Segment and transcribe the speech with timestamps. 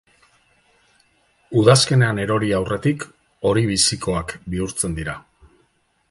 [1.63, 3.05] Udazkenean erori aurretik
[3.49, 5.17] hori bizikoak bihurtzen dira.